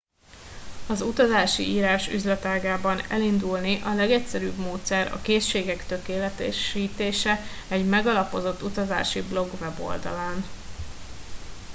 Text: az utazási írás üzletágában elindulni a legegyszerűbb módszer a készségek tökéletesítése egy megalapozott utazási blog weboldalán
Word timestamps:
az 0.87 1.01
utazási 1.01 1.63
írás 1.63 2.07
üzletágában 2.07 2.99
elindulni 3.09 3.81
a 3.85 3.93
legegyszerűbb 3.93 4.55
módszer 4.57 5.11
a 5.11 5.21
készségek 5.21 5.85
tökéletesítése 5.85 7.39
egy 7.69 7.85
megalapozott 7.85 8.61
utazási 8.61 9.21
blog 9.21 9.49
weboldalán 9.61 10.43